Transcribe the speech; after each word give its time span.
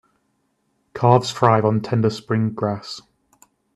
Calves 0.95 1.31
thrive 1.31 1.63
on 1.63 1.79
tender 1.79 2.09
spring 2.09 2.49
grass. 2.55 3.03